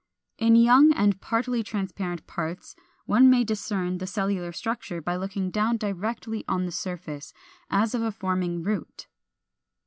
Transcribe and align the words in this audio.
In 0.39 0.55
young 0.55 0.91
and 0.95 1.21
partly 1.21 1.61
transparent 1.61 2.25
parts 2.25 2.75
one 3.05 3.29
may 3.29 3.43
discern 3.43 3.99
the 3.99 4.07
cellular 4.07 4.51
structure 4.51 4.99
by 4.99 5.15
looking 5.15 5.51
down 5.51 5.77
directly 5.77 6.43
on 6.47 6.65
the 6.65 6.71
surface, 6.71 7.33
as 7.69 7.93
of 7.93 8.01
a 8.01 8.11
forming 8.11 8.63
root. 8.63 9.05